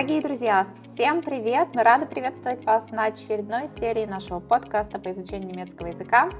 Дорогие 0.00 0.22
друзья, 0.22 0.66
всем 0.74 1.20
привет! 1.20 1.74
Мы 1.74 1.82
рады 1.82 2.06
приветствовать 2.06 2.64
вас 2.64 2.90
на 2.90 3.04
очередной 3.04 3.68
серии 3.68 4.06
нашего 4.06 4.40
подкаста 4.40 4.98
по 4.98 5.10
изучению 5.10 5.50
немецкого 5.50 5.88
языка. 5.88 6.30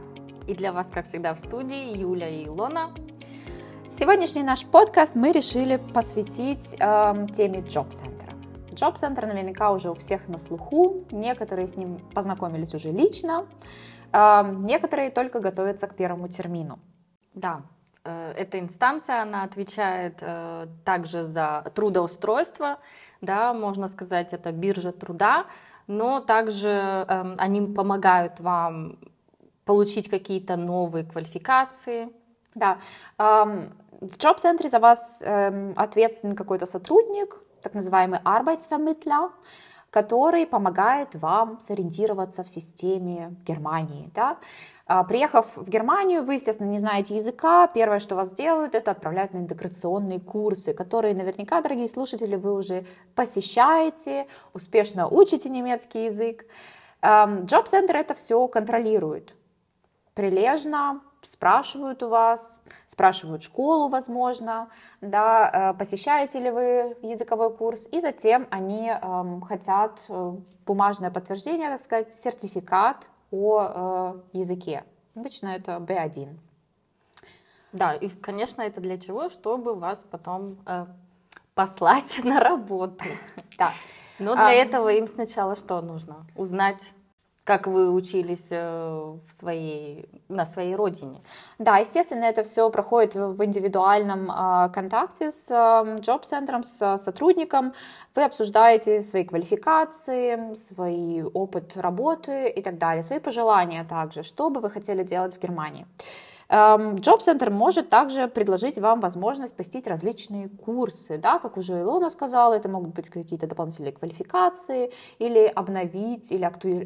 И 0.48 0.54
для 0.54 0.72
вас, 0.72 0.88
как 0.90 1.06
всегда, 1.06 1.34
в 1.34 1.38
студии 1.38 1.94
Юля 1.94 2.26
и 2.26 2.46
Илона. 2.46 2.94
Сегодняшний 3.86 4.44
наш 4.44 4.64
подкаст 4.64 5.14
мы 5.14 5.30
решили 5.32 5.76
посвятить 5.76 6.74
э, 6.80 7.26
теме 7.34 7.60
джоб-центра. 7.60 8.32
Джоб-центр 8.74 9.26
наверняка 9.26 9.72
уже 9.72 9.90
у 9.90 9.94
всех 9.94 10.26
на 10.26 10.38
слуху, 10.38 11.04
некоторые 11.10 11.68
с 11.68 11.76
ним 11.76 11.98
познакомились 12.14 12.74
уже 12.74 12.90
лично, 12.90 13.46
э, 14.10 14.54
некоторые 14.60 15.10
только 15.10 15.38
готовятся 15.38 15.86
к 15.86 15.94
первому 15.96 16.28
термину. 16.28 16.78
Да, 17.34 17.60
э, 18.04 18.32
эта 18.38 18.58
инстанция, 18.58 19.20
она 19.20 19.42
отвечает 19.42 20.20
э, 20.22 20.66
также 20.82 21.24
за 21.24 21.70
трудоустройство, 21.74 22.78
да, 23.20 23.52
можно 23.52 23.86
сказать, 23.86 24.32
это 24.32 24.52
биржа 24.52 24.92
труда, 24.92 25.46
но 25.86 26.20
также 26.20 26.68
э, 27.08 27.34
они 27.38 27.60
помогают 27.62 28.40
вам 28.40 28.98
получить 29.64 30.08
какие-то 30.08 30.56
новые 30.56 31.04
квалификации. 31.04 32.08
Да, 32.54 32.78
эм, 33.18 33.72
в 34.00 34.16
джоб-центре 34.16 34.68
за 34.68 34.78
вас 34.78 35.22
эм, 35.24 35.74
ответственен 35.76 36.34
какой-то 36.34 36.66
сотрудник, 36.66 37.36
так 37.62 37.74
называемый 37.74 38.18
Arbeitsvermittler, 38.20 39.30
который 39.90 40.46
помогает 40.46 41.14
вам 41.14 41.58
сориентироваться 41.60 42.44
в 42.44 42.48
системе 42.48 43.36
Германии. 43.44 44.10
Да? 44.14 44.38
А, 44.86 45.04
приехав 45.04 45.56
в 45.56 45.68
Германию, 45.68 46.22
вы, 46.22 46.34
естественно, 46.34 46.68
не 46.68 46.78
знаете 46.78 47.16
языка. 47.16 47.66
Первое, 47.66 47.98
что 47.98 48.14
вас 48.14 48.32
делают, 48.32 48.74
это 48.74 48.92
отправляют 48.92 49.34
на 49.34 49.38
интеграционные 49.38 50.20
курсы, 50.20 50.72
которые 50.74 51.14
наверняка, 51.14 51.60
дорогие 51.60 51.88
слушатели, 51.88 52.36
вы 52.36 52.54
уже 52.54 52.84
посещаете, 53.14 54.26
успешно 54.52 55.08
учите 55.08 55.48
немецкий 55.48 56.04
язык. 56.04 56.46
Джоб-центр 57.02 57.96
это 57.96 58.14
все 58.14 58.46
контролирует 58.46 59.34
прилежно, 60.14 61.00
спрашивают 61.22 62.02
у 62.02 62.08
вас, 62.08 62.60
спрашивают 62.86 63.42
школу, 63.42 63.88
возможно, 63.88 64.68
да, 65.00 65.72
э, 65.72 65.78
посещаете 65.78 66.40
ли 66.40 66.50
вы 66.50 66.96
языковой 67.02 67.54
курс, 67.54 67.86
и 67.90 68.00
затем 68.00 68.46
они 68.50 68.90
э, 68.90 69.40
хотят 69.46 70.04
э, 70.08 70.32
бумажное 70.66 71.10
подтверждение, 71.10 71.68
так 71.68 71.80
сказать, 71.80 72.14
сертификат 72.14 73.10
о 73.30 74.14
э, 74.32 74.38
языке. 74.38 74.84
Обычно 75.14 75.48
это 75.48 75.72
B1. 75.76 76.36
Да, 77.72 77.94
и, 77.94 78.08
конечно, 78.08 78.62
это 78.62 78.80
для 78.80 78.98
чего? 78.98 79.28
Чтобы 79.28 79.74
вас 79.74 80.04
потом 80.10 80.58
э, 80.66 80.86
послать 81.54 82.20
на 82.24 82.40
работу. 82.40 83.04
Да. 83.58 83.72
Но 84.18 84.34
для 84.34 84.48
а, 84.48 84.52
этого 84.52 84.88
им 84.90 85.06
сначала 85.08 85.56
что 85.56 85.80
нужно? 85.80 86.26
Узнать 86.36 86.92
как 87.44 87.66
вы 87.66 87.90
учились 87.90 88.48
э, 88.50 88.58
в 88.58 89.32
своей, 89.32 90.08
на 90.28 90.46
своей 90.46 90.74
родине. 90.74 91.20
Да, 91.58 91.78
естественно, 91.78 92.24
это 92.24 92.42
все 92.42 92.70
проходит 92.70 93.14
в 93.14 93.44
индивидуальном 93.44 94.30
э, 94.30 94.68
контакте 94.72 95.30
с 95.30 95.50
э, 95.50 95.98
джоб-центром, 96.00 96.62
с 96.62 96.98
сотрудником. 96.98 97.72
Вы 98.14 98.24
обсуждаете 98.24 99.00
свои 99.00 99.24
квалификации, 99.24 100.54
свой 100.54 101.22
опыт 101.22 101.76
работы 101.76 102.48
и 102.48 102.62
так 102.62 102.78
далее, 102.78 103.02
свои 103.02 103.18
пожелания 103.18 103.84
также, 103.84 104.22
что 104.22 104.50
бы 104.50 104.60
вы 104.60 104.70
хотели 104.70 105.02
делать 105.02 105.34
в 105.34 105.40
Германии. 105.40 105.86
Job 106.50 107.20
Center 107.20 107.50
может 107.50 107.90
также 107.90 108.26
предложить 108.26 108.78
вам 108.78 108.98
возможность 109.00 109.56
посетить 109.56 109.86
различные 109.86 110.48
курсы, 110.48 111.16
да, 111.16 111.38
как 111.38 111.56
уже 111.56 111.80
Илона 111.80 112.10
сказала, 112.10 112.54
это 112.54 112.68
могут 112.68 112.92
быть 112.92 113.08
какие-то 113.08 113.46
дополнительные 113.46 113.92
квалификации 113.92 114.92
или 115.18 115.46
обновить 115.46 116.32
или 116.32 116.42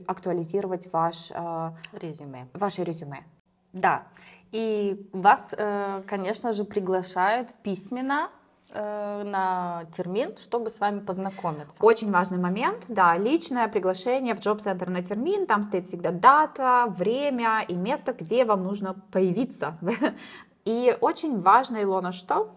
актуализировать 0.06 0.92
ваш 0.92 1.30
э, 1.30 1.70
резюме. 1.92 2.46
Ваше 2.52 2.84
резюме. 2.84 3.24
Да, 3.72 4.06
и 4.52 5.08
вас, 5.12 5.54
э, 5.56 6.02
конечно 6.06 6.52
же, 6.52 6.64
приглашают 6.64 7.48
письменно 7.62 8.30
Э, 8.76 9.22
на 9.24 9.84
термин, 9.92 10.36
чтобы 10.36 10.68
с 10.68 10.80
вами 10.80 10.98
познакомиться. 10.98 11.76
Очень 11.80 12.10
важный 12.10 12.38
момент, 12.38 12.86
да, 12.88 13.16
личное 13.16 13.68
приглашение 13.68 14.34
в 14.34 14.40
Center 14.40 14.90
на 14.90 15.00
термин, 15.00 15.46
там 15.46 15.62
стоит 15.62 15.86
всегда 15.86 16.10
дата, 16.10 16.86
время 16.88 17.64
и 17.68 17.76
место, 17.76 18.12
где 18.12 18.44
вам 18.44 18.64
нужно 18.64 18.96
появиться. 19.12 19.78
И 20.64 20.96
очень 21.00 21.38
важно, 21.38 21.84
Илона, 21.84 22.10
что? 22.10 22.50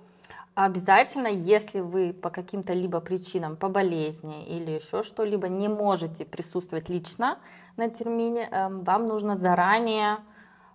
Обязательно, 0.55 1.27
если 1.27 1.81
вы 1.81 2.13
по 2.13 2.31
каким-то 2.31 2.73
либо 2.73 2.99
причинам, 2.99 3.55
по 3.55 3.69
болезни 3.69 4.43
или 4.47 4.71
еще 4.71 5.03
что-либо 5.03 5.47
не 5.47 5.67
можете 5.67 6.25
присутствовать 6.25 6.89
лично 6.89 7.37
на 7.75 7.89
термине, 7.89 8.49
эм, 8.49 8.83
вам 8.83 9.05
нужно 9.05 9.35
заранее 9.35 10.17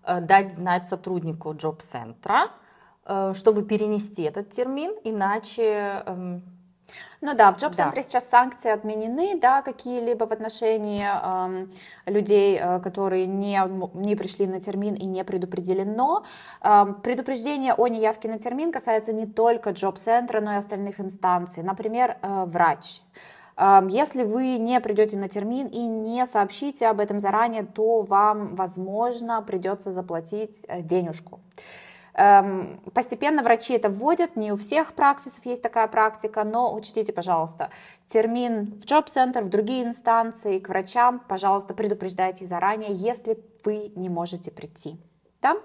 э, 0.04 0.20
дать 0.20 0.54
знать 0.54 0.86
сотруднику 0.86 1.52
джоб-центра, 1.52 2.52
чтобы 3.04 3.62
перенести 3.62 4.22
этот 4.22 4.50
термин, 4.50 4.92
иначе... 5.04 6.02
Эм, 6.06 6.42
ну 7.20 7.34
да, 7.34 7.52
в 7.52 7.58
джоб-центре 7.58 8.02
да. 8.02 8.08
сейчас 8.08 8.28
санкции 8.28 8.70
отменены, 8.70 9.38
да, 9.40 9.62
какие-либо 9.62 10.24
в 10.24 10.32
отношении 10.32 11.06
э, 11.06 11.66
людей, 12.06 12.58
э, 12.60 12.80
которые 12.80 13.26
не, 13.26 13.60
не 13.94 14.16
пришли 14.16 14.46
на 14.46 14.60
термин 14.60 14.94
и 14.94 15.06
не 15.06 15.24
предупредили. 15.24 15.84
Но 15.84 16.24
э, 16.62 16.84
предупреждение 17.02 17.74
о 17.74 17.86
неявке 17.86 18.28
на 18.28 18.38
термин 18.38 18.72
касается 18.72 19.12
не 19.12 19.26
только 19.26 19.70
джоб-центра, 19.70 20.40
но 20.40 20.54
и 20.54 20.56
остальных 20.56 21.00
инстанций. 21.00 21.62
Например, 21.62 22.18
э, 22.20 22.44
врач. 22.46 23.02
Эм, 23.56 23.86
если 23.86 24.24
вы 24.24 24.58
не 24.58 24.80
придете 24.80 25.16
на 25.18 25.28
термин 25.28 25.66
и 25.66 25.86
не 25.86 26.26
сообщите 26.26 26.88
об 26.88 27.00
этом 27.00 27.18
заранее, 27.18 27.64
то 27.64 28.00
вам, 28.00 28.56
возможно, 28.56 29.42
придется 29.42 29.92
заплатить 29.92 30.64
э, 30.66 30.82
денежку. 30.82 31.40
Эм, 32.14 32.80
постепенно 32.92 33.42
врачи 33.42 33.72
это 33.72 33.88
вводят, 33.88 34.36
не 34.36 34.52
у 34.52 34.56
всех 34.56 34.92
праксисов 34.92 35.46
есть 35.46 35.62
такая 35.62 35.86
практика, 35.86 36.44
но 36.44 36.74
учтите, 36.74 37.10
пожалуйста, 37.12 37.70
термин 38.06 38.74
в 38.78 38.84
джоб-центр, 38.84 39.42
в 39.42 39.48
другие 39.48 39.84
инстанции, 39.84 40.58
к 40.58 40.68
врачам, 40.68 41.20
пожалуйста, 41.26 41.72
предупреждайте 41.72 42.44
заранее, 42.44 42.92
если 42.92 43.38
вы 43.64 43.92
не 43.96 44.10
можете 44.10 44.50
прийти. 44.50 45.00
Да? 45.40 45.56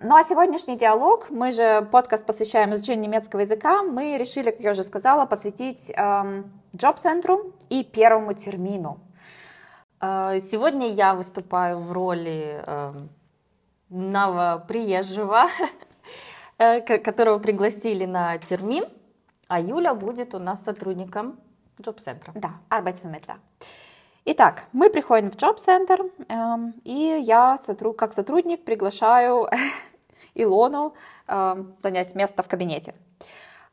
Ну 0.00 0.14
а 0.14 0.22
сегодняшний 0.22 0.76
диалог, 0.76 1.28
мы 1.30 1.50
же 1.50 1.88
подкаст 1.90 2.24
посвящаем 2.24 2.72
изучению 2.74 3.06
немецкого 3.06 3.40
языка, 3.40 3.82
мы 3.82 4.16
решили, 4.16 4.52
как 4.52 4.60
я 4.60 4.70
уже 4.70 4.84
сказала, 4.84 5.26
посвятить 5.26 5.90
эм, 5.96 6.52
джоб-центру 6.76 7.52
и 7.68 7.82
первому 7.82 8.32
термину. 8.34 9.00
Э, 10.00 10.38
сегодня 10.40 10.92
я 10.92 11.14
выступаю 11.14 11.78
в 11.78 11.90
роли 11.90 12.62
эм, 12.64 13.08
новоприезжего, 13.90 15.46
э, 16.58 16.80
которого 16.80 17.38
пригласили 17.38 18.04
на 18.04 18.38
термин, 18.38 18.84
а 19.48 19.60
Юля 19.60 19.94
будет 19.94 20.34
у 20.34 20.38
нас 20.38 20.62
сотрудником 20.62 21.38
джоб-центра. 21.80 22.32
Да, 22.34 22.52
Arbeitsvermittler. 22.70 23.36
Итак, 24.24 24.66
мы 24.72 24.90
приходим 24.90 25.30
в 25.30 25.36
джоб-центр, 25.36 26.02
эм, 26.28 26.74
и 26.84 27.18
я 27.22 27.56
как 27.96 28.12
сотрудник 28.12 28.64
приглашаю 28.64 29.48
Илону 30.34 30.94
эм, 31.26 31.74
занять 31.78 32.14
место 32.14 32.42
в 32.42 32.48
кабинете. 32.48 32.94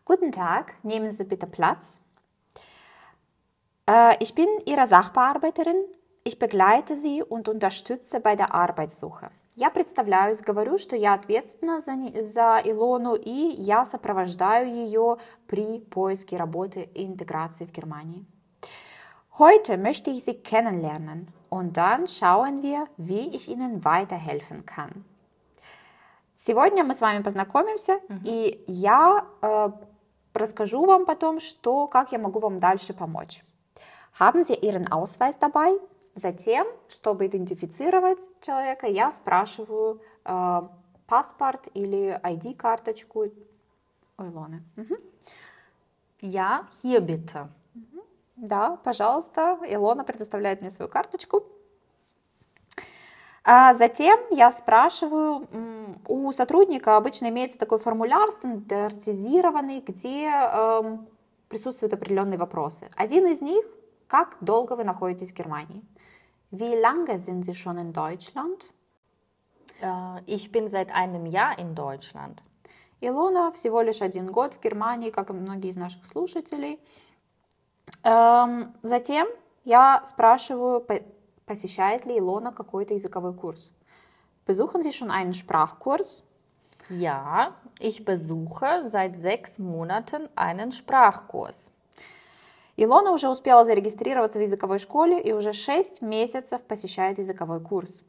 Guten 0.05 0.31
Tag, 0.31 0.75
nehmen 0.83 1.11
Sie 1.11 1.23
bitte 1.23 1.47
Platz. 1.47 1.99
Äh, 3.89 4.15
ich 4.19 4.35
bin 4.35 4.47
Ihre 4.65 4.87
Sachbearbeiterin. 4.87 5.83
Ich 6.23 6.39
begleite 6.39 6.95
Sie 6.95 7.23
und 7.23 7.49
unterstütze 7.49 8.19
bei 8.19 8.35
der 8.35 8.53
Arbeitssuche. 8.53 9.31
Я 9.55 9.69
представляюсь, 9.69 10.41
говорю, 10.41 10.77
что 10.77 10.97
я 10.97 11.13
ответственна 11.13 11.79
за, 11.79 11.93
за 12.23 12.61
Илону, 12.65 13.15
и 13.15 13.31
я 13.31 13.85
сопровождаю 13.85 14.67
ее 14.67 15.17
при 15.47 15.79
поиске 15.79 16.35
работы 16.35 16.89
и 16.93 17.05
интеграции 17.05 17.65
в 17.65 17.71
Германии. 17.71 18.25
Heute 19.39 19.77
möchte 19.77 20.11
ich 20.11 20.25
Sie 20.25 20.41
kennenlernen 20.41 21.29
und 21.49 21.77
dann 21.77 22.05
schauen 22.07 22.63
wir, 22.63 22.87
wie 22.97 23.29
ich 23.29 23.47
Ihnen 23.49 23.85
weiterhelfen 23.85 24.65
kann. 24.65 25.05
Сегодня 26.33 26.83
мы 26.83 26.93
с 26.93 26.99
вами 26.99 27.23
познакомимся, 27.23 28.01
uh-huh. 28.09 28.23
и 28.25 28.63
я 28.67 29.25
э, 29.41 29.69
расскажу 30.33 30.83
вам 30.83 31.05
потом, 31.05 31.39
что, 31.39 31.87
как 31.87 32.11
я 32.11 32.19
могу 32.19 32.39
вам 32.39 32.59
дальше 32.59 32.93
помочь. 32.93 33.41
Haben 34.19 34.43
Sie 34.43 34.55
Ihren 34.55 34.91
Ausweis 34.91 35.39
dabei? 35.39 35.79
Затем, 36.15 36.65
чтобы 36.87 37.27
идентифицировать 37.27 38.29
человека, 38.41 38.87
я 38.87 39.11
спрашиваю 39.11 40.01
э, 40.23 40.61
паспорт 41.07 41.67
или 41.73 42.19
ID-карточку 42.23 43.25
у 44.17 44.23
Илоны. 44.23 44.63
Угу. 44.77 44.95
Я. 46.21 46.67
Угу. 47.75 48.03
Да, 48.37 48.77
пожалуйста. 48.77 49.59
Илона 49.67 50.05
предоставляет 50.05 50.61
мне 50.61 50.71
свою 50.71 50.89
карточку. 50.89 51.43
А 53.43 53.75
затем 53.75 54.19
я 54.31 54.49
спрашиваю, 54.51 55.47
у 56.07 56.31
сотрудника 56.31 56.97
обычно 56.97 57.29
имеется 57.29 57.59
такой 57.59 57.77
формуляр 57.77 58.31
стандартизированный, 58.31 59.81
где 59.81 60.31
э, 60.33 60.97
присутствуют 61.47 61.93
определенные 61.93 62.39
вопросы. 62.39 62.89
Один 62.95 63.27
из 63.27 63.41
них, 63.41 63.65
как 64.15 64.37
долго 64.39 64.77
вы 64.77 64.85
находитесь 64.85 65.33
в 65.33 65.35
Германии? 65.35 65.83
Wie 66.49 66.73
lange 66.79 67.17
sind 67.17 67.43
Sie 67.43 67.53
schon 67.53 67.77
in 67.77 67.91
Deutschland? 67.91 68.71
Äh, 69.81 70.21
ich 70.25 70.53
bin 70.53 70.69
seit 70.69 70.89
einem 70.91 71.25
Jahr 71.25 71.59
in 71.59 71.75
Deutschland. 71.75 72.41
Илона 73.01 73.51
всего 73.51 73.81
лишь 73.81 74.01
один 74.01 74.27
год 74.27 74.53
в 74.53 74.61
Германии, 74.61 75.09
как 75.09 75.31
и 75.31 75.33
многие 75.33 75.69
из 75.69 75.75
наших 75.75 76.05
слушателей. 76.05 76.79
Эм, 78.03 78.73
затем 78.83 79.27
я 79.65 80.01
спрашиваю, 80.05 80.85
посещает 81.45 82.05
ли 82.05 82.17
Илона 82.17 82.53
какой-то 82.53 82.93
языковой 82.93 83.33
курс. 83.33 83.73
Besuchen 84.45 84.81
Sie 84.81 84.93
schon 84.93 85.11
einen 85.11 85.33
Sprachkurs? 85.33 86.23
Ja, 86.87 87.55
ich 87.79 88.05
besuche 88.05 88.87
seit 88.87 89.17
sechs 89.17 89.59
Monaten 89.59 90.29
einen 90.35 90.71
Sprachkurs. 90.71 91.74
Илона 92.77 93.11
уже 93.11 93.29
успела 93.29 93.63
зарегистрироваться 93.63 94.39
в 94.39 94.41
языковой 94.41 94.79
школе 94.79 95.21
и 95.21 95.31
уже 95.31 95.53
6 95.53 96.01
месяцев 96.01 96.61
посещает 96.61 97.19
языковой 97.19 97.61
курс. 97.61 98.03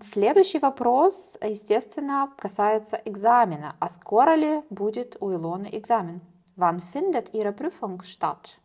Следующий 0.00 0.60
вопрос, 0.60 1.36
естественно, 1.42 2.32
касается 2.38 3.00
экзамена. 3.04 3.74
А 3.80 3.88
скоро 3.88 4.34
ли 4.36 4.62
будет 4.70 5.16
у 5.20 5.32
Илоны 5.32 5.68
экзамен? 5.72 6.20
Wann 6.56 6.80
findet 6.80 7.30
Ihre 7.34 7.52
Prüfung 7.52 8.02
statt? 8.04 8.60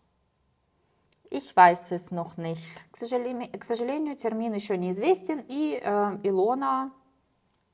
Ich 1.31 1.55
weiß 1.55 1.91
es 1.91 2.11
noch 2.11 2.37
nicht. 2.37 2.69
К 2.91 2.97
сожалению, 2.97 3.49
к 3.59 3.63
сожалению 3.63 4.15
термин 4.15 4.53
еще 4.53 4.77
неизвестен, 4.77 5.43
и 5.47 5.79
э, 5.83 6.19
Илона 6.23 6.91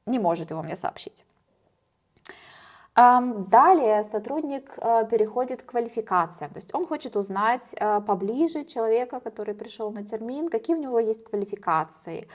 не 0.05 0.19
может 0.19 0.51
его 0.51 0.61
мне 0.63 0.77
сообщить. 0.77 1.25
Далее 2.95 4.05
сотрудник 4.05 4.77
э, 4.77 5.05
переходит 5.11 5.63
к 5.63 5.71
квалификациям, 5.71 6.51
то 6.51 6.59
есть 6.59 6.73
он 6.73 6.85
хочет 6.85 7.17
узнать 7.17 7.75
э, 7.77 7.99
поближе 7.99 8.63
человека, 8.63 9.19
который 9.19 9.53
пришел 9.53 9.91
на 9.91 10.05
термин, 10.05 10.47
какие 10.47 10.77
у 10.77 10.79
него 10.79 10.99
есть 10.99 11.25
квалификации. 11.29 12.25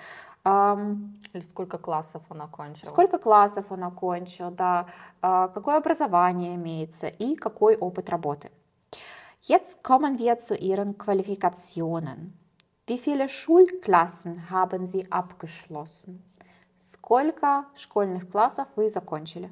Или 0.45 1.43
сколько 1.51 1.79
классов 1.79 2.23
он 2.31 2.41
окончил. 2.41 2.89
Сколько 2.89 3.19
классов 3.19 3.73
он 3.73 3.85
окончил, 3.85 4.51
да, 4.51 4.87
э, 5.23 5.49
какое 5.55 5.79
образование 5.79 6.55
имеется 6.57 7.09
и 7.09 7.37
какой 7.37 7.77
опыт 7.77 8.11
работы. 8.11 8.51
Jetzt 9.43 9.83
kommen 9.83 10.19
wir 10.19 10.37
zu 10.37 10.55
Ihren 10.55 10.99
Qualifikationen. 10.99 12.35
Wie 12.87 12.99
viele 12.99 13.31
Schulklassen 13.31 14.51
haben 14.51 14.87
Sie 14.87 15.11
abgeschlossen? 15.11 16.23
Сколько 16.79 17.65
школьных 17.75 18.31
классов 18.31 18.67
вы 18.77 18.91
закончили? 18.91 19.51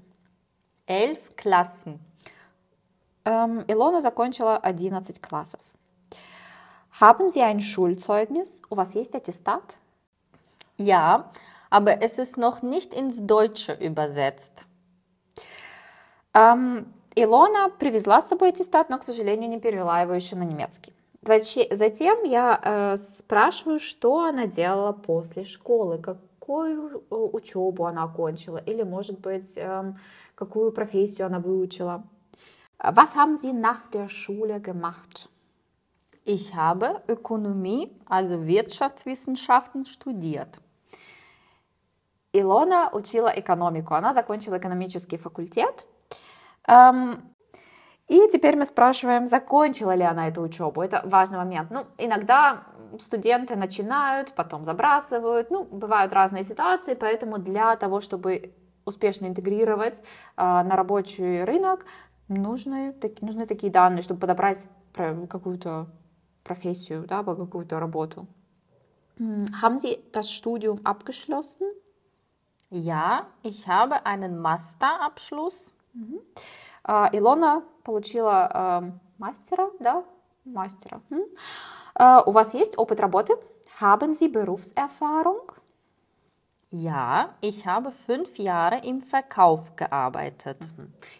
Elf 0.89 1.37
Klassen. 1.37 2.01
Ähm, 3.25 3.65
Ilona 3.69 4.01
закончила 4.01 4.59
11 4.63 5.21
классов. 5.21 5.61
Haben 6.99 7.29
Sie 7.29 7.43
ein 7.43 7.61
Schulzeugnis? 7.61 8.63
У 8.71 8.75
вас 8.75 8.95
есть 8.95 9.15
аттестат? 9.15 9.79
Ja, 10.79 11.31
aber 11.71 12.03
es 12.03 12.19
ist 12.19 12.39
noch 12.39 12.63
nicht 12.63 12.95
ins 12.95 13.27
Deutsche 13.27 13.75
übersetzt. 13.75 14.65
Ähm, 16.35 16.87
Илона 17.15 17.69
привезла 17.79 18.23
с 18.23 18.29
собой 18.29 18.51
аттестат, 18.51 18.89
но, 18.89 18.99
к 18.99 19.03
сожалению, 19.03 19.51
не 19.51 19.61
перевела 19.61 20.01
его 20.01 20.15
еще 20.15 20.37
на 20.37 20.45
немецкий. 20.45 20.95
Затем 21.23 22.23
я 22.23 22.61
э, 22.63 22.97
спрашиваю, 22.97 23.79
что 23.79 24.25
она 24.25 24.47
делала 24.47 24.93
после 24.93 25.45
школы, 25.45 25.99
какую 26.49 27.05
э, 27.11 27.15
учебу 27.15 27.85
она 27.85 28.05
окончила, 28.05 28.57
или, 28.57 28.83
может 28.83 29.21
быть, 29.21 29.57
э, 29.57 29.95
какую 30.35 30.73
профессию 30.73 31.27
она 31.27 31.41
выучила. 31.41 32.05
Was 32.79 33.15
haben 33.17 33.37
Sie 33.37 33.53
nach 33.53 33.89
der 33.89 34.09
Schule 34.09 34.61
gemacht? 34.61 35.29
Ich 36.25 36.55
habe 36.55 37.03
Ökonomie, 37.09 37.93
also 38.07 38.47
Wirtschaftswissenschaften, 38.47 39.85
studiert. 39.85 40.59
Илона 42.33 42.91
учила 42.93 43.29
экономику. 43.29 43.95
Она 43.95 44.15
закончила 44.15 44.59
экономический 44.59 45.17
факультет. 45.17 45.87
Эм, 46.67 47.35
и 48.09 48.29
теперь 48.33 48.57
мы 48.57 48.65
спрашиваем, 48.65 49.27
закончила 49.27 49.95
ли 49.95 50.03
она 50.03 50.29
эту 50.29 50.43
учебу. 50.43 50.83
Это 50.83 51.03
важный 51.05 51.39
момент. 51.39 51.71
Ну, 51.71 51.85
иногда 51.99 52.65
студенты 52.99 53.55
начинают, 53.55 54.33
потом 54.33 54.65
забрасывают. 54.65 55.51
Ну, 55.51 55.65
бывают 55.65 56.13
разные 56.13 56.43
ситуации, 56.43 56.95
поэтому 56.95 57.39
для 57.39 57.77
того, 57.77 58.01
чтобы 58.01 58.55
успешно 58.87 59.27
интегрировать 59.27 60.01
э, 60.01 60.43
на 60.43 60.75
рабочий 60.75 61.45
рынок, 61.45 61.85
нужны, 62.29 62.93
так, 62.95 63.21
нужны 63.21 63.47
такие 63.47 63.71
данные, 63.71 64.03
чтобы 64.03 64.21
подобрать 64.21 64.67
какую-то 64.95 65.87
профессию, 66.45 67.05
да, 67.07 67.23
какую-то 67.23 67.79
работу. 67.79 68.27
Haben 69.19 69.79
Sie 69.79 69.99
das 70.13 70.33
Studium 70.33 70.81
abgeschlossen? 70.85 71.67
Ja, 72.71 73.27
ich 73.43 73.67
habe 73.67 74.07
einen 74.07 74.39
Masterabschluss. 74.39 75.75
Mhm. 75.93 76.21
Äh, 76.89 77.11
Илона 77.13 77.63
получила 77.85 78.81
äh, 78.83 78.93
мастера, 79.19 79.71
да, 79.79 80.05
мастера. 80.45 81.03
Äh, 81.95 82.21
у 82.25 82.33
вас 82.33 82.55
есть 82.55 82.79
опыт 82.79 82.99
работы? 82.99 83.35
Haben 83.81 84.15
Sie 84.15 84.29
Berufserfahrung? 84.29 85.53
Ja, 86.71 87.35
ich 87.41 87.67
habe 87.67 87.93
fünf 87.93 88.39
Jahre 88.39 88.79
im 88.85 89.03
Verkauf 89.03 89.77
gearbeitet. 89.77 90.59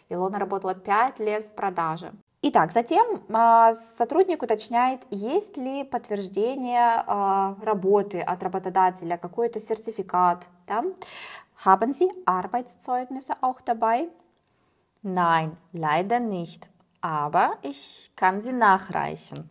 Илона 0.09 0.39
работала 0.39 0.73
пять 0.73 1.19
лет 1.19 1.43
в 1.43 1.53
продаже. 1.55 2.11
Итак, 2.41 2.71
затем 2.71 3.21
сотрудник 3.75 4.41
уточняет, 4.41 5.01
есть 5.09 5.57
ли 5.57 5.83
подтверждение 5.83 7.03
работы 7.63 8.21
от 8.21 8.41
работодателя, 8.41 9.17
какой-то 9.17 9.59
сертификат. 9.59 10.47
Да? 10.65 10.85
Haben 11.65 11.91
Sie 11.91 12.09
Arbeitszeugnisse 12.25 13.33
auch 13.41 13.59
dabei? 13.61 14.07
Nein, 15.01 15.57
leider 15.71 16.19
nicht. 16.19 16.69
Aber 17.01 17.57
ich 17.61 18.11
kann 18.15 18.41
sie 18.41 18.53
nachreichen. 18.53 19.49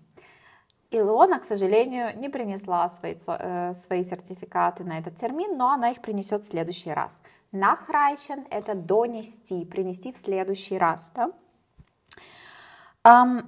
Илона, 0.90 1.38
к 1.38 1.44
сожалению, 1.44 2.16
не 2.18 2.30
принесла 2.30 2.88
свои, 2.88 3.14
э, 3.14 3.74
свои 3.74 4.02
сертификаты 4.02 4.84
на 4.84 4.98
этот 4.98 5.16
термин, 5.16 5.58
но 5.58 5.70
она 5.70 5.90
их 5.90 6.00
принесет 6.00 6.44
в 6.44 6.46
следующий 6.46 6.92
раз. 6.92 7.20
Nachreichen– 7.52 8.46
это 8.50 8.74
донести, 8.74 9.66
принести 9.66 10.12
в 10.12 10.18
следующий 10.18 10.78
раз. 10.78 11.12
Да? 11.14 11.30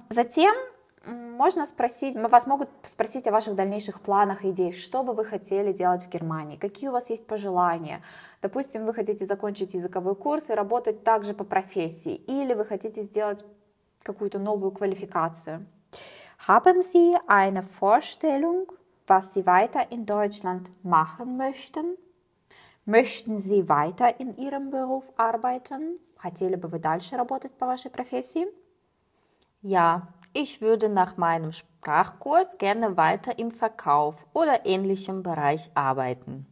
Затем 0.09 0.55
можно 1.05 1.65
спросить, 1.65 2.15
вас 2.15 2.45
могут 2.45 2.69
спросить 2.83 3.27
о 3.27 3.31
ваших 3.31 3.55
дальнейших 3.55 4.01
планах 4.01 4.45
идеях, 4.45 4.75
что 4.75 5.03
бы 5.03 5.13
вы 5.13 5.25
хотели 5.25 5.73
делать 5.73 6.03
в 6.03 6.09
Германии, 6.09 6.57
какие 6.57 6.89
у 6.89 6.91
вас 6.91 7.09
есть 7.09 7.25
пожелания. 7.25 8.03
Допустим, 8.41 8.85
вы 8.85 8.93
хотите 8.93 9.25
закончить 9.25 9.73
языковой 9.73 10.15
курс 10.15 10.49
и 10.49 10.53
работать 10.53 11.03
также 11.03 11.33
по 11.33 11.43
профессии, 11.43 12.15
или 12.15 12.53
вы 12.53 12.65
хотите 12.65 13.01
сделать 13.01 13.43
какую-то 14.03 14.39
новую 14.39 14.71
квалификацию. 14.71 15.65
Haben 16.47 16.81
Sie 16.81 17.15
eine 17.27 17.61
Vorstellung, 17.61 18.71
was 19.07 19.33
Sie 19.33 19.45
weiter 19.45 19.91
in 19.91 20.05
Deutschland 20.05 20.71
machen 20.83 21.37
möchten? 21.37 21.97
Möchten 22.85 23.37
Sie 23.37 23.67
weiter 23.67 24.19
in 24.19 24.35
Ihrem 24.37 24.71
Beruf 24.71 25.11
arbeiten? 25.17 25.99
Хотели 26.17 26.55
бы 26.55 26.67
вы 26.67 26.79
дальше 26.79 27.15
работать 27.15 27.53
по 27.53 27.65
вашей 27.65 27.91
профессии? 27.91 28.47
Ja, 29.63 30.07
ich 30.33 30.59
würde 30.59 30.89
nach 30.89 31.17
meinem 31.17 31.51
Sprachkurs 31.51 32.57
gerne 32.57 32.97
weiter 32.97 33.37
im 33.37 33.51
Verkauf 33.51 34.25
oder 34.33 34.65
ähnlichem 34.65 35.21
Bereich 35.21 35.69
arbeiten. 35.75 36.47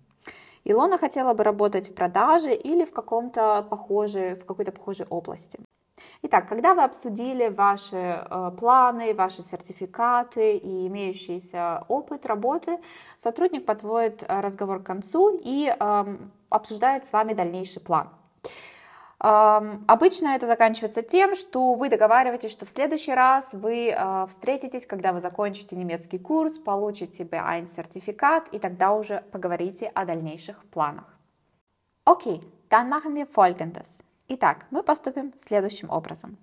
Илона 0.64 1.00
хотела 1.00 1.34
бы 1.34 1.44
работать 1.44 1.90
в 1.90 1.96
продаже 1.96 2.54
или 2.54 2.86
в 2.86 2.94
каком-то 2.94 3.66
похожей, 3.68 4.36
в 4.36 4.46
какой-то 4.46 4.72
похожей 4.72 5.08
области. 5.10 5.58
Итак, 6.22 6.48
когда 6.48 6.76
вы 6.76 6.84
обсудили 6.84 7.48
ваши 7.48 7.98
э, 7.98 8.52
планы, 8.56 9.16
ваши 9.16 9.42
сертификаты 9.42 10.58
и 10.58 10.88
имеющийся 10.88 11.84
опыт 11.88 12.28
работы, 12.28 12.78
сотрудник 13.18 13.66
подводит 13.66 14.24
э, 14.28 14.40
разговор 14.40 14.84
к 14.84 14.86
концу 14.86 15.40
и 15.44 15.68
э, 15.68 16.18
обсуждает 16.50 17.08
с 17.08 17.14
вами 17.14 17.34
дальнейший 17.34 17.82
план. 17.82 18.10
Обычно 19.22 20.30
это 20.30 20.48
заканчивается 20.48 21.02
тем, 21.02 21.36
что 21.36 21.74
вы 21.74 21.90
договариваетесь, 21.90 22.52
что 22.52 22.66
в 22.66 22.70
следующий 22.70 23.14
раз 23.14 23.54
вы 23.54 23.90
э, 23.90 24.26
встретитесь, 24.30 24.86
когда 24.86 25.12
вы 25.12 25.20
закончите 25.20 25.76
немецкий 25.76 26.20
курс, 26.20 26.58
получите 26.58 27.24
B1 27.24 27.68
сертификат, 27.68 28.48
и 28.54 28.60
тогда 28.60 28.94
уже 28.94 29.22
поговорите 29.34 29.88
о 29.94 30.06
дальнейших 30.06 30.64
планах. 30.72 31.04
Окей, 32.06 32.40
dann 32.70 32.88
machen 32.88 33.14
wir 33.14 33.28
folgendes. 33.28 34.04
Итак, 34.30 34.68
мы 34.72 34.84
поступим 34.84 35.34
следующим 35.46 35.90
образом. 35.90 36.38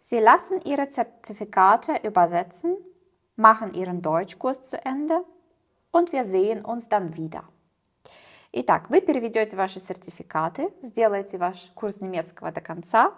Sie 0.00 0.18
lassen 0.18 0.62
Ihre 0.64 0.88
Zertifikate 0.88 1.96
übersetzen, 2.02 2.78
machen 3.36 3.74
Ihren 3.74 4.00
Deutschkurs 4.00 4.62
zu 4.62 4.82
Ende 4.82 5.24
und 5.90 6.12
wir 6.12 6.24
sehen 6.24 6.64
uns 6.64 6.88
dann 6.88 7.16
wieder. 7.18 7.44
Итак, 8.52 8.90
вы 8.90 9.00
переведете 9.00 9.56
ваши 9.56 9.80
сертификаты, 9.80 10.72
сделаете 10.82 11.38
ваш 11.38 11.70
курс 11.74 12.00
немецкого 12.00 12.52
до 12.52 12.60
конца, 12.60 13.14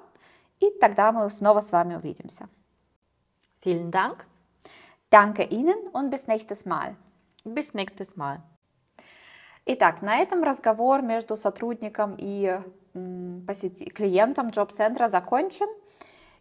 И 0.60 0.70
тогда 0.80 1.12
мы 1.12 1.28
снова 1.30 1.60
с 1.60 1.72
вами 1.72 1.96
увидимся. 1.96 2.48
Vielen 3.64 3.90
Dank. 3.90 4.26
Danke 5.10 5.44
Ihnen 5.44 5.88
und 5.92 6.10
bis 6.10 6.26
nächstes 6.26 6.66
Mal. 6.66 6.96
Bis 7.44 7.74
nächstes 7.74 8.16
Mal. 8.16 8.40
Итак, 9.66 10.02
на 10.02 10.18
этом 10.18 10.42
разговор 10.42 11.02
между 11.02 11.36
сотрудником 11.36 12.16
и 12.18 12.60
клиентом 12.92 14.48
джоб-центра 14.48 15.08
закончен. 15.08 15.68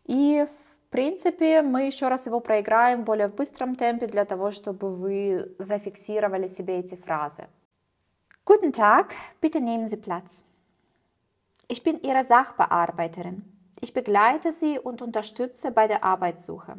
И, 0.05 0.45
в 0.45 0.79
принципе, 0.89 1.61
мы 1.61 1.83
еще 1.83 2.09
раз 2.09 2.25
его 2.25 2.41
проиграем 2.41 3.03
более 3.05 3.27
в 3.29 3.35
быстром 3.35 3.75
темпе 3.75 4.07
для 4.07 4.25
того, 4.25 4.51
чтобы 4.51 4.93
вы 4.93 5.55
зафиксировали 5.57 6.47
себе 6.47 6.79
эти 6.79 6.95
фразы. 6.95 7.47
Guten 8.45 8.73
Tag, 8.73 9.15
bitte 9.39 9.61
nehmen 9.61 9.85
Sie 9.85 9.95
Platz. 9.95 10.43
Ich 11.69 11.81
bin 11.81 12.01
Ihre 12.01 12.25
Sachbearbeiterin. 12.25 13.45
Ich 13.79 13.93
begleite 13.93 14.51
Sie 14.51 14.77
und 14.77 15.01
unterstütze 15.01 15.71
bei 15.71 15.87
der 15.87 16.03
Arbeitssuche. 16.03 16.75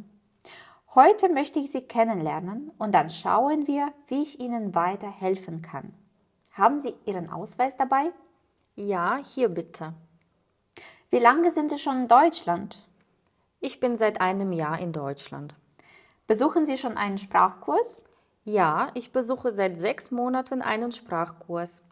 Heute 0.94 1.30
möchte 1.30 1.61
ich 1.61 1.73
Sie 1.73 1.80
kennenlernen 1.80 2.71
und 2.76 2.94
dann 2.94 3.09
schauen 3.09 3.66
wir, 3.66 3.94
wie 4.09 4.21
ich 4.21 4.40
Ihnen 4.40 4.75
weiter 4.75 5.11
helfen 5.11 5.62
kann. 5.62 5.94
Haben 6.52 6.80
Sie 6.80 6.92
Ihren 7.06 7.30
Ausweis 7.30 7.78
dabei? 7.78 8.12
Ja, 8.75 9.16
hier 9.16 9.49
bitte. 9.49 9.94
Wie 11.09 11.18
lange 11.18 11.50
sind 11.50 11.71
Sie 11.71 11.78
schon 11.78 12.02
in 12.02 12.09
Deutschland? 12.09 12.87
Ich 13.61 13.80
bin 13.80 13.97
seit 13.97 14.21
einem 14.21 14.52
Jahr 14.52 14.78
in 14.80 14.92
Deutschland. 14.92 15.54
Besuchen 16.26 16.66
Sie 16.66 16.76
schon 16.76 16.99
einen 16.99 17.16
Sprachkurs? 17.16 18.04
Ja, 18.44 18.90
ich 18.92 19.10
besuche 19.10 19.50
seit 19.52 19.78
sechs 19.78 20.10
Monaten 20.10 20.60
einen 20.60 20.92
Sprachkurs. 20.92 21.82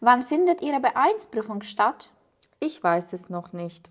Wann 0.00 0.22
findet 0.22 0.62
Ihre 0.62 0.78
B1-Prüfung 0.78 1.62
statt? 1.62 2.12
Ich 2.58 2.82
weiß 2.82 3.12
es 3.12 3.28
noch 3.28 3.52
nicht. 3.52 3.90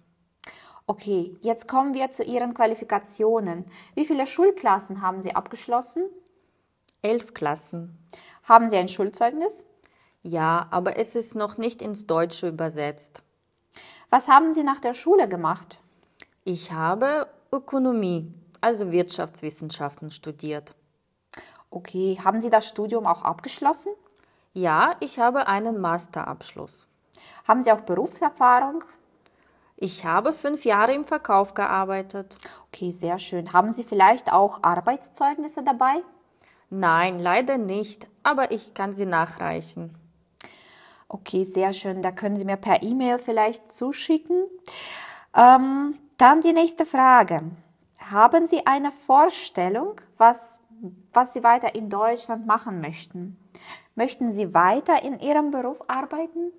Okay, 0.88 1.38
jetzt 1.42 1.68
kommen 1.68 1.94
wir 1.94 2.10
zu 2.10 2.24
Ihren 2.24 2.56
Qualifikationen. 2.56 3.66
Wie 3.94 4.06
viele 4.06 4.26
Schulklassen 4.26 5.04
haben 5.04 5.22
Sie 5.22 5.36
abgeschlossen? 5.36 6.04
Elf 7.04 7.36
Klassen. 7.36 7.96
Haben 8.44 8.70
Sie 8.70 8.78
ein 8.78 8.88
Schulzeugnis? 8.88 9.68
Ja, 10.24 10.68
aber 10.72 10.98
es 10.98 11.16
ist 11.16 11.36
noch 11.36 11.60
nicht 11.60 11.80
ins 11.82 12.08
Deutsche 12.08 12.48
übersetzt. 12.50 13.22
Was 14.10 14.28
haben 14.28 14.52
Sie 14.52 14.64
nach 14.64 14.80
der 14.80 14.96
Schule 14.96 15.30
gemacht? 15.30 15.80
Ich 16.44 16.72
habe 16.72 17.28
Ökonomie, 17.54 18.34
also 18.60 18.92
Wirtschaftswissenschaften 18.92 20.10
studiert. 20.10 20.74
Okay, 21.70 22.18
haben 22.24 22.42
Sie 22.42 22.50
das 22.50 22.68
Studium 22.68 23.06
auch 23.06 23.22
abgeschlossen? 23.22 23.94
Ja, 24.54 24.96
ich 25.00 25.20
habe 25.20 25.48
einen 25.48 25.80
Masterabschluss. 25.80 26.88
Haben 27.48 27.62
Sie 27.62 27.72
auch 27.72 27.82
Berufserfahrung? 27.82 28.84
Ich 29.76 30.04
habe 30.04 30.34
fünf 30.34 30.66
Jahre 30.66 30.94
im 30.94 31.06
Verkauf 31.06 31.54
gearbeitet. 31.54 32.38
Okay, 32.68 32.92
sehr 32.92 33.18
schön. 33.18 33.54
Haben 33.54 33.72
Sie 33.72 33.84
vielleicht 33.84 34.34
auch 34.34 34.64
Arbeitszeugnisse 34.64 35.64
dabei? 35.64 36.02
Nein, 36.70 37.20
leider 37.20 37.58
nicht, 37.58 38.08
aber 38.22 38.52
ich 38.52 38.74
kann 38.74 38.94
sie 38.94 39.06
nachreichen. 39.06 39.96
Okay, 41.08 41.44
sehr 41.44 41.74
schön. 41.74 42.04
Da 42.04 42.12
können 42.12 42.36
Sie 42.36 42.46
mir 42.46 42.58
per 42.58 42.84
E-Mail 42.84 43.18
vielleicht 43.18 43.72
zuschicken. 43.72 44.46
Ähm, 45.36 45.98
dann 46.18 46.42
die 46.42 46.54
nächste 46.54 46.86
Frage. 46.86 47.42
Haben 48.12 48.46
Sie 48.46 48.68
eine 48.68 48.92
Vorstellung, 48.92 50.00
was, 50.18 50.60
was 51.14 51.34
Sie 51.34 51.44
weiter 51.44 51.76
in 51.76 51.90
Deutschland 51.90 52.46
machen 52.46 52.80
möchten? 52.80 53.38
Möchten 53.96 54.32
Sie 54.32 54.54
weiter 54.54 55.04
in 55.04 55.20
Ihrem 55.20 55.52
Beruf 55.52 55.82
arbeiten? 55.88 56.52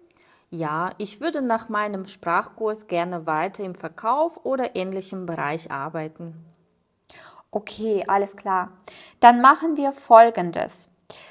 Ja, 0.51 0.91
ich 0.99 1.21
würde 1.21 1.43
nach 1.43 1.69
meinem 1.69 2.07
Sprachkurs 2.07 2.89
gerne 2.89 3.27
weiter 3.27 3.63
im 3.63 3.75
Verkauf 3.75 4.45
oder 4.45 4.75
ähnlichem 4.75 5.25
Bereich 5.25 5.71
arbeiten. 5.71 6.45
Okay, 7.53 8.05
alles 8.07 8.37
klar. 8.37 8.73
Dann 9.21 9.41
machen 9.41 9.77
wir 9.77 9.93
Folgendes. 9.93 10.91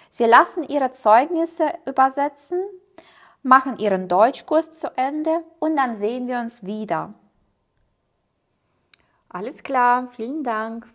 Sie 0.10 0.26
lassen 0.26 0.64
Ihre 0.64 0.92
Zeugnisse 0.92 1.74
übersetzen, 1.88 2.62
machen 3.44 3.78
Ihren 3.78 4.08
Deutschkurs 4.08 4.74
zu 4.74 4.96
Ende 4.98 5.44
und 5.60 5.76
dann 5.78 5.94
sehen 5.94 6.28
wir 6.28 6.40
uns 6.40 6.66
wieder. 6.66 7.14
Alles 9.30 9.64
klar, 9.64 10.08
vielen 10.10 10.44
Dank. 10.44 10.88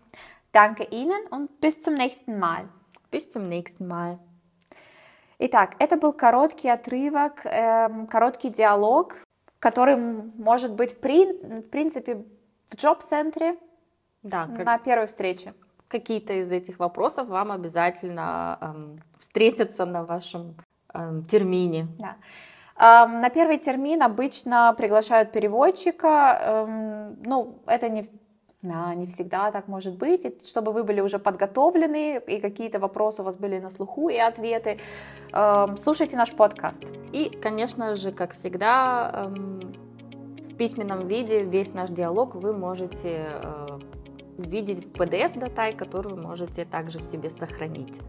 Danke 0.55 0.85
Ihnen 0.85 1.27
und 1.31 1.59
bis 1.59 1.81
zum 1.81 1.95
nächsten 1.95 2.39
Mal. 2.39 2.69
Bis 3.11 3.27
zum 3.27 3.43
nächsten 3.49 3.87
Mal. 3.87 4.19
Итак, 5.37 5.75
это 5.79 5.97
был 5.97 6.13
короткий 6.13 6.69
отрывок, 6.69 7.45
э, 7.45 7.89
короткий 8.09 8.49
диалог, 8.49 9.17
который 9.59 9.97
может 9.97 10.71
быть 10.71 10.93
в, 10.93 11.01
при, 11.01 11.25
в 11.25 11.69
принципе 11.69 12.23
в 12.69 12.75
джоб-центре 12.75 13.57
да, 14.23 14.45
на 14.45 14.77
первой 14.77 15.07
встрече. 15.07 15.53
Какие-то 15.89 16.33
из 16.35 16.49
этих 16.49 16.79
вопросов 16.79 17.27
вам 17.27 17.51
обязательно 17.51 18.57
эм, 18.61 19.01
встретятся 19.19 19.85
на 19.85 20.05
вашем 20.05 20.55
эм, 20.93 21.25
термине. 21.25 21.89
Да. 21.99 22.15
Эм, 22.77 23.19
на 23.19 23.29
первый 23.29 23.57
термин 23.57 24.01
обычно 24.01 24.73
приглашают 24.77 25.33
переводчика. 25.33 26.39
Эм, 26.41 27.21
ну, 27.25 27.59
это 27.67 27.89
не 27.89 28.09
да, 28.65 28.93
не 28.95 29.05
всегда 29.05 29.51
так 29.51 29.67
может 29.67 29.97
быть, 29.97 30.25
и 30.25 30.37
чтобы 30.45 30.71
вы 30.71 30.83
были 30.83 31.01
уже 31.01 31.19
подготовлены, 31.19 32.17
и 32.17 32.39
какие-то 32.39 32.79
вопросы 32.79 33.21
у 33.21 33.25
вас 33.25 33.37
были 33.37 33.59
на 33.59 33.69
слуху, 33.69 34.09
и 34.09 34.17
ответы. 34.17 34.79
Эм, 35.31 35.77
слушайте 35.77 36.17
наш 36.17 36.33
подкаст. 36.33 36.91
И, 37.13 37.29
конечно 37.41 37.95
же, 37.95 38.11
как 38.11 38.33
всегда, 38.33 39.29
в 40.55 40.57
письменном 40.57 41.07
виде 41.07 41.43
весь 41.43 41.73
наш 41.73 41.89
диалог 41.89 42.35
вы 42.35 42.53
можете 42.53 43.27
э, 43.43 43.79
увидеть 44.37 44.85
в 44.85 44.91
PDF-датай, 44.91 45.73
которую 45.73 46.21
можете 46.21 46.65
также 46.65 46.99
себе 46.99 47.29
сохранить. 47.29 48.01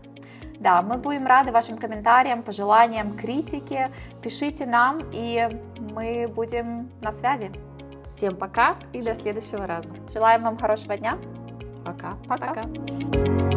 Да, 0.60 0.82
мы 0.82 0.96
будем 0.96 1.26
рады 1.26 1.52
вашим 1.52 1.76
комментариям, 1.76 2.42
пожеланиям, 2.42 3.16
критике. 3.16 3.90
Пишите 4.22 4.66
нам, 4.66 5.00
и 5.12 5.48
мы 5.92 6.28
будем 6.28 6.90
на 7.02 7.12
связи. 7.12 7.50
Всем 8.16 8.34
пока 8.34 8.76
и 8.94 9.02
до 9.02 9.14
следующего 9.14 9.66
раза. 9.66 9.92
Желаем 10.10 10.42
вам 10.42 10.56
хорошего 10.56 10.96
дня. 10.96 11.18
Пока. 11.84 12.16
Пока. 12.26 12.54
пока. 12.54 13.55